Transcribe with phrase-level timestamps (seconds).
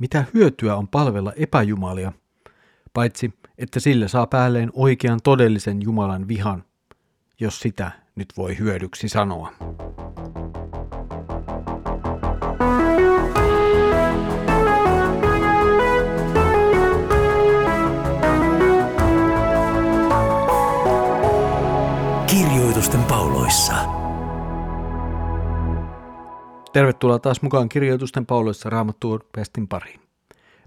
[0.00, 2.12] mitä hyötyä on palvella epäjumalia,
[2.94, 6.64] paitsi että sillä saa päälleen oikean todellisen Jumalan vihan,
[7.40, 9.52] jos sitä nyt voi hyödyksi sanoa.
[26.72, 30.00] Tervetuloa taas mukaan Kirjoitusten pauloissa Raamattuun pestin pariin.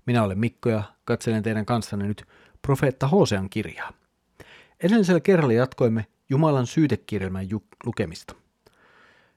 [0.05, 2.23] Minä olen Mikko ja katselen teidän kanssanne nyt
[2.61, 3.93] profeetta Hosean kirjaa.
[4.83, 8.35] Edellisellä kerralla jatkoimme Jumalan syytekirjelmän ju- lukemista.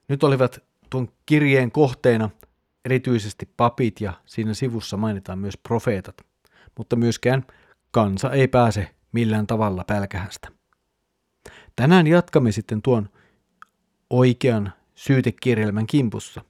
[0.07, 2.29] Nyt olivat tuon kirjeen kohteena
[2.85, 6.15] erityisesti papit ja siinä sivussa mainitaan myös profeetat,
[6.77, 7.45] mutta myöskään
[7.91, 10.49] kansa ei pääse millään tavalla pälkähästä.
[11.75, 13.09] Tänään jatkamme sitten tuon
[14.09, 16.41] oikean syytekirjelmän kimpussa.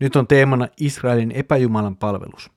[0.00, 2.50] Nyt on teemana Israelin epäjumalan palvelus.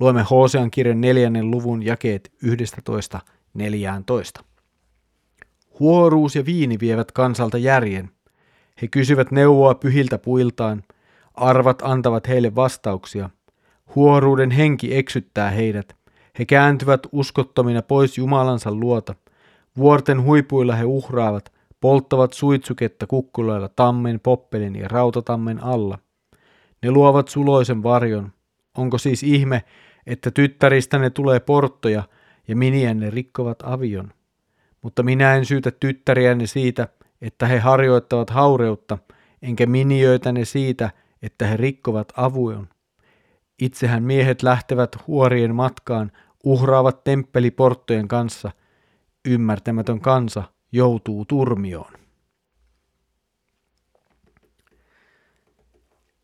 [0.00, 4.44] Luemme Hosean kirjan neljännen luvun jakeet 11.14.
[5.80, 8.10] Huoruus ja viini vievät kansalta järjen.
[8.82, 10.82] He kysyvät neuvoa pyhiltä puiltaan.
[11.34, 13.30] Arvat antavat heille vastauksia.
[13.94, 15.96] Huoruuden henki eksyttää heidät.
[16.38, 19.14] He kääntyvät uskottomina pois Jumalansa luota.
[19.76, 25.98] Vuorten huipuilla he uhraavat, polttavat suitsuketta kukkuloilla tammen, poppelin ja rautatammen alla.
[26.82, 28.32] Ne luovat suloisen varjon.
[28.76, 29.64] Onko siis ihme,
[30.06, 32.02] että tyttäristä ne tulee porttoja
[32.48, 34.12] ja miniänne rikkovat avion?
[34.82, 36.88] Mutta minä en syytä tyttäriänne siitä,
[37.20, 38.98] että he harjoittavat haureutta,
[39.42, 40.90] enkä miniöitäne siitä,
[41.22, 42.68] että he rikkovat avuon.
[43.62, 46.12] Itsehän miehet lähtevät huorien matkaan,
[46.44, 48.50] uhraavat temppeliporttojen kanssa.
[49.28, 50.42] Ymmärtämätön kansa
[50.72, 51.92] joutuu turmioon.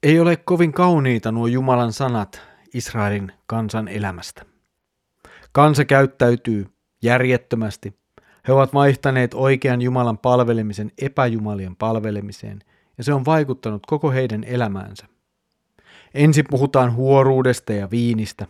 [0.07, 2.43] Ei ole kovin kauniita nuo Jumalan sanat
[2.75, 4.43] Israelin kansan elämästä.
[5.53, 6.67] Kansa käyttäytyy
[7.03, 7.95] järjettömästi–
[8.49, 12.59] he ovat vaihtaneet oikean Jumalan palvelemisen epäjumalien palvelemiseen,
[12.99, 15.06] ja se on vaikuttanut koko heidän elämäänsä.
[16.15, 18.47] Ensin puhutaan huoruudesta ja viinistä.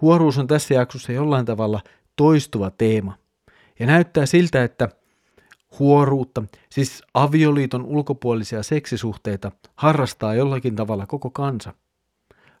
[0.00, 1.80] Huoruus on tässä jaksossa jollain tavalla
[2.16, 3.18] toistuva teema,
[3.78, 4.88] ja näyttää siltä, että
[5.78, 11.74] huoruutta, siis avioliiton ulkopuolisia seksisuhteita, harrastaa jollakin tavalla koko kansa.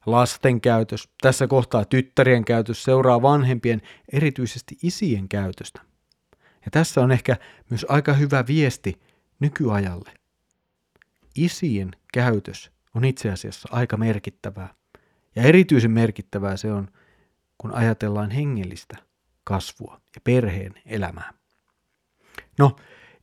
[0.06, 3.82] Lasten käytös, tässä kohtaa tyttärien käytös seuraa vanhempien,
[4.12, 5.80] erityisesti isien käytöstä.
[6.64, 7.36] Ja tässä on ehkä
[7.70, 9.00] myös aika hyvä viesti
[9.40, 10.10] nykyajalle.
[11.36, 14.74] Isien käytös on itse asiassa aika merkittävää.
[15.36, 16.88] Ja erityisen merkittävää se on,
[17.58, 18.96] kun ajatellaan hengellistä
[19.44, 21.32] kasvua ja perheen elämää.
[22.58, 22.76] No,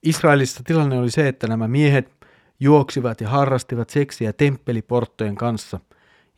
[0.03, 2.11] Israelissa tilanne oli se, että nämä miehet
[2.59, 5.79] juoksivat ja harrastivat seksiä temppeliporttojen kanssa.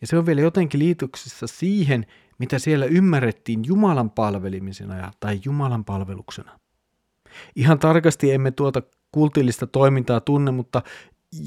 [0.01, 2.06] Ja se on vielä jotenkin liitoksissa siihen,
[2.38, 6.59] mitä siellä ymmärrettiin Jumalan palvelimisena tai Jumalan palveluksena.
[7.56, 8.81] Ihan tarkasti emme tuota
[9.12, 10.81] kultillista toimintaa tunne, mutta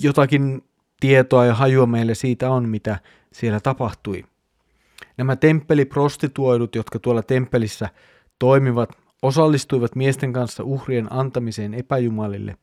[0.02, 0.62] jotakin
[1.00, 2.98] tietoa ja hajua meille siitä on, mitä
[3.32, 4.24] siellä tapahtui.
[5.16, 7.88] Nämä temppeliprostituoidut, jotka tuolla temppelissä
[8.38, 12.56] toimivat, osallistuivat miesten kanssa uhrien antamiseen epäjumalille,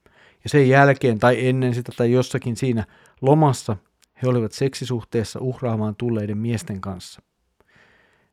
[0.44, 2.85] ja sen jälkeen tai ennen sitä tai jossakin siinä
[3.22, 3.78] lomassa
[4.24, 7.22] he olivat seksisuhteessa uhraamaan tulleiden miesten kanssa.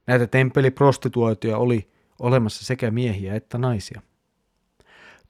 [0.06, 4.02] Näitä temppeliprostituoituja oli olemassa sekä miehiä että naisia.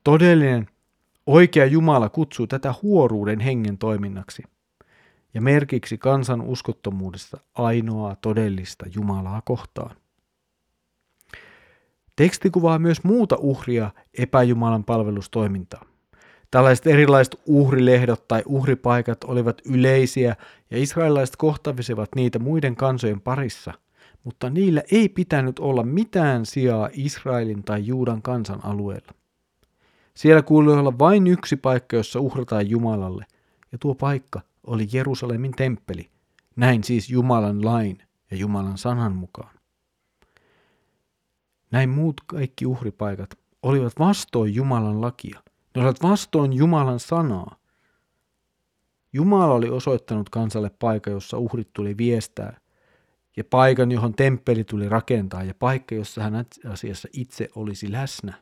[0.04, 0.66] Todellinen
[1.26, 4.42] oikea Jumala kutsuu tätä huoruuden hengen toiminnaksi
[5.34, 9.96] ja merkiksi kansan uskottomuudesta ainoaa todellista Jumalaa kohtaan.
[12.20, 15.84] Teksti kuvaa myös muuta uhria epäjumalan palvelustoimintaa.
[16.50, 20.36] Tällaiset erilaiset uhrilehdot tai uhripaikat olivat yleisiä
[20.70, 23.72] ja israelilaiset kohtavisivat niitä muiden kansojen parissa,
[24.24, 29.12] mutta niillä ei pitänyt olla mitään sijaa Israelin tai Juudan kansan alueella.
[30.14, 33.26] Siellä kuului olla vain yksi paikka, jossa uhrataan Jumalalle,
[33.72, 36.10] ja tuo paikka oli Jerusalemin temppeli,
[36.56, 37.98] näin siis Jumalan lain
[38.30, 39.59] ja Jumalan sanan mukaan.
[41.70, 43.30] Näin muut kaikki uhripaikat
[43.62, 45.42] olivat vastoin Jumalan lakia.
[45.74, 47.56] Ne olivat vastoin Jumalan sanaa.
[49.12, 52.60] Jumala oli osoittanut kansalle paikan, jossa uhrit tuli viestää,
[53.36, 58.34] ja paikan, johon temppeli tuli rakentaa, ja paikka, jossa hän asiassa itse olisi läsnä.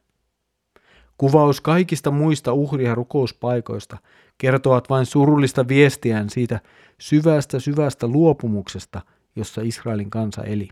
[1.19, 3.98] Kuvaus kaikista muista uhri- ja rukouspaikoista
[4.38, 6.60] kertovat vain surullista viestiään siitä
[7.00, 9.00] syvästä syvästä luopumuksesta,
[9.36, 10.69] jossa Israelin kansa eli.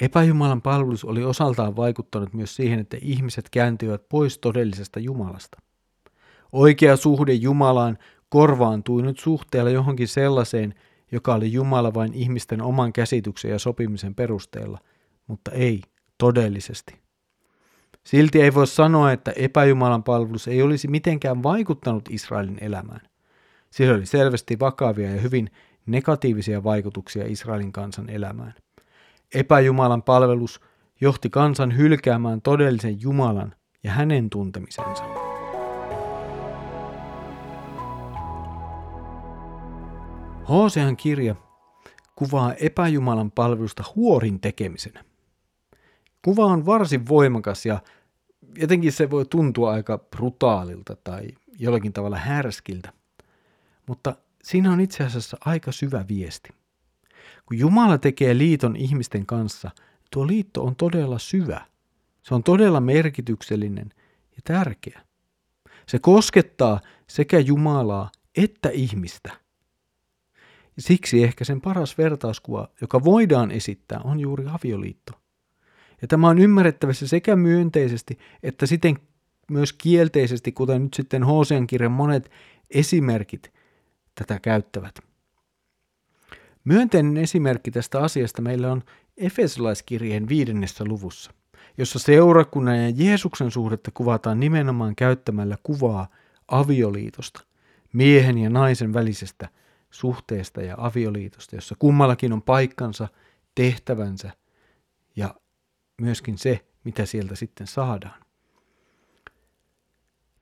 [0.00, 5.62] Epäjumalan palvelus oli osaltaan vaikuttanut myös siihen, että ihmiset kääntyivät pois todellisesta Jumalasta.
[6.52, 7.98] Oikea suhde Jumalaan
[8.28, 10.74] korvaantui nyt suhteella johonkin sellaiseen,
[11.12, 14.78] joka oli Jumala vain ihmisten oman käsityksen ja sopimisen perusteella,
[15.26, 15.82] mutta ei
[16.18, 17.00] todellisesti.
[18.04, 23.00] Silti ei voi sanoa, että epäjumalan palvelus ei olisi mitenkään vaikuttanut Israelin elämään.
[23.70, 25.50] Sillä oli selvästi vakavia ja hyvin
[25.86, 28.54] negatiivisia vaikutuksia Israelin kansan elämään.
[29.34, 30.60] Epäjumalan palvelus
[31.00, 35.04] johti kansan hylkäämään todellisen Jumalan ja hänen tuntemisensa.
[40.48, 41.34] Hosean kirja
[42.14, 45.04] kuvaa epäjumalan palvelusta huorin tekemisenä.
[46.24, 47.80] Kuva on varsin voimakas ja
[48.56, 51.28] jotenkin se voi tuntua aika brutaalilta tai
[51.58, 52.92] jollakin tavalla härskiltä.
[53.86, 56.59] Mutta siinä on itse asiassa aika syvä viesti.
[57.50, 59.70] Kun Jumala tekee liiton ihmisten kanssa,
[60.10, 61.66] tuo liitto on todella syvä.
[62.22, 63.90] Se on todella merkityksellinen
[64.30, 65.00] ja tärkeä.
[65.86, 69.32] Se koskettaa sekä Jumalaa että ihmistä.
[70.78, 75.12] Siksi ehkä sen paras vertauskuva, joka voidaan esittää, on juuri avioliitto.
[76.02, 78.98] Ja tämä on ymmärrettävissä sekä myönteisesti että siten
[79.50, 82.30] myös kielteisesti, kuten nyt sitten Hosean kirjan monet
[82.70, 83.52] esimerkit
[84.14, 85.09] tätä käyttävät.
[86.70, 88.82] Myönteinen esimerkki tästä asiasta meillä on
[89.16, 91.30] Efesolaiskirjeen viidennessä luvussa,
[91.78, 96.08] jossa seurakunnan ja Jeesuksen suhdetta kuvataan nimenomaan käyttämällä kuvaa
[96.48, 97.44] avioliitosta,
[97.92, 99.48] miehen ja naisen välisestä
[99.90, 103.08] suhteesta ja avioliitosta, jossa kummallakin on paikkansa,
[103.54, 104.30] tehtävänsä
[105.16, 105.34] ja
[106.00, 108.20] myöskin se, mitä sieltä sitten saadaan.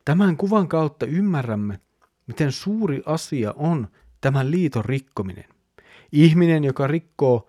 [0.05, 1.81] Tämän kuvan kautta ymmärrämme,
[2.27, 3.89] miten suuri asia on
[4.21, 5.58] tämän liiton rikkominen.
[6.13, 7.49] Ihminen, joka rikkoo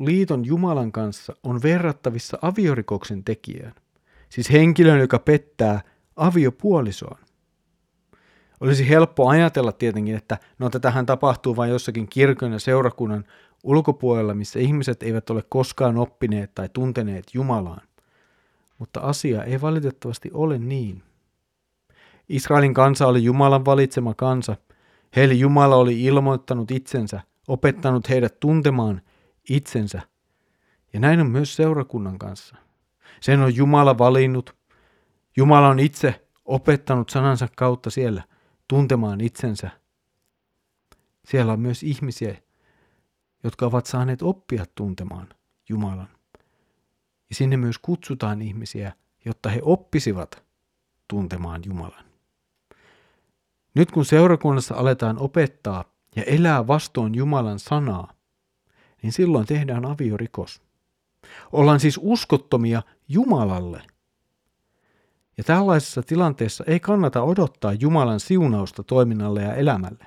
[0.00, 3.74] liiton Jumalan kanssa, on verrattavissa aviorikoksen tekijään,
[4.28, 5.80] siis henkilön, joka pettää
[6.16, 7.18] aviopuolisoon.
[8.60, 13.24] Olisi helppo ajatella tietenkin, että no tätähän tapahtuu vain jossakin kirkon ja seurakunnan
[13.62, 17.82] ulkopuolella, missä ihmiset eivät ole koskaan oppineet tai tunteneet Jumalaan.
[18.78, 21.02] Mutta asia ei valitettavasti ole niin.
[22.28, 24.56] Israelin kansa oli Jumalan valitsema kansa.
[25.16, 27.20] Heille Jumala oli ilmoittanut itsensä,
[27.50, 29.02] opettanut heidät tuntemaan
[29.50, 30.00] itsensä.
[30.92, 32.56] Ja näin on myös seurakunnan kanssa.
[33.20, 34.56] Sen on Jumala valinnut.
[35.36, 38.22] Jumala on itse opettanut sanansa kautta siellä
[38.68, 39.70] tuntemaan itsensä.
[41.24, 42.36] Siellä on myös ihmisiä,
[43.44, 45.28] jotka ovat saaneet oppia tuntemaan
[45.68, 46.08] Jumalan.
[47.28, 48.92] Ja sinne myös kutsutaan ihmisiä,
[49.24, 50.44] jotta he oppisivat
[51.08, 52.04] tuntemaan Jumalan.
[53.74, 55.84] Nyt kun seurakunnassa aletaan opettaa
[56.16, 58.12] ja elää vastoin Jumalan sanaa,
[59.02, 60.62] niin silloin tehdään aviorikos.
[61.52, 63.82] Ollaan siis uskottomia Jumalalle.
[65.36, 70.06] Ja tällaisessa tilanteessa ei kannata odottaa Jumalan siunausta toiminnalle ja elämälle.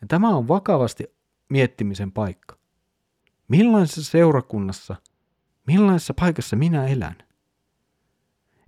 [0.00, 1.04] Ja tämä on vakavasti
[1.48, 2.56] miettimisen paikka.
[3.48, 4.96] Millaisessa seurakunnassa,
[5.66, 7.16] millaisessa paikassa minä elän?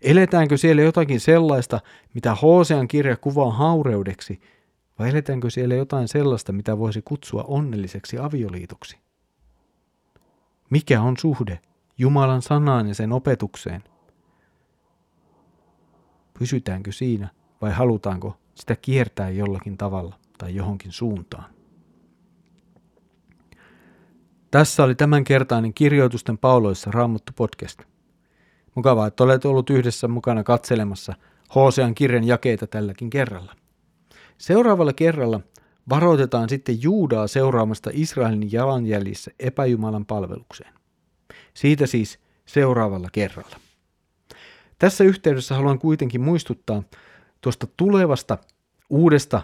[0.03, 1.81] Eletäänkö siellä jotakin sellaista,
[2.15, 4.41] mitä Hosean kirja kuvaa haureudeksi,
[4.99, 8.99] vai eletäänkö siellä jotain sellaista, mitä voisi kutsua onnelliseksi avioliitoksi?
[10.71, 11.61] Mikä on suhde
[11.99, 13.85] Jumalan sanaan ja sen opetukseen?
[16.39, 17.29] Pysytäänkö siinä
[17.61, 21.55] vai halutaanko sitä kiertää jollakin tavalla tai johonkin suuntaan?
[24.51, 27.83] Tässä oli tämänkertainen kirjoitusten pauloissa Raamattu podcast.
[28.75, 31.15] Mukavaa, että olet ollut yhdessä mukana katselemassa
[31.55, 33.55] Hosean kirjan jakeita tälläkin kerralla.
[34.39, 35.41] Seuraavalla kerralla
[35.89, 40.75] varoitetaan sitten Juudaa seuraamasta Israelin jalanjäljissä epäjumalan palvelukseen.
[41.55, 43.57] Siitä siis seuraavalla kerralla.
[44.79, 46.83] Tässä yhteydessä haluan kuitenkin muistuttaa
[47.41, 48.39] tuosta tulevasta
[48.91, 49.43] uudesta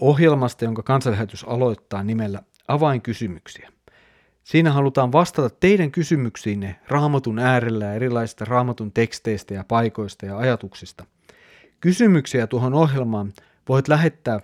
[0.00, 3.72] ohjelmasta, jonka kansanlähetys aloittaa nimellä Avainkysymyksiä.
[4.44, 11.04] Siinä halutaan vastata teidän kysymyksiinne raamatun äärellä ja erilaisista raamatun teksteistä ja paikoista ja ajatuksista.
[11.80, 13.32] Kysymyksiä tuohon ohjelmaan
[13.68, 14.40] voit lähettää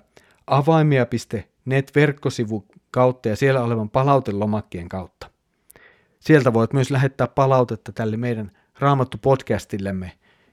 [0.47, 5.31] avaimia.net verkkosivu kautta ja siellä olevan palautelomakkeen kautta.
[6.21, 10.11] Sieltä voit myös lähettää palautetta tälle meidän Raamattu-podcastillemme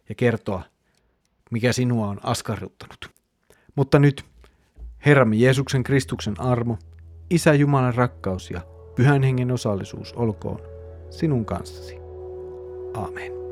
[0.09, 0.63] ja kertoa,
[1.51, 3.09] mikä sinua on askarruttanut.
[3.75, 4.25] Mutta nyt
[5.05, 6.77] Herramme Jeesuksen Kristuksen armo,
[7.29, 8.61] Isä Jumalan rakkaus ja
[8.95, 10.61] Pyhän hengen osallisuus olkoon
[11.09, 11.97] sinun kanssasi.
[12.93, 13.44] Amen.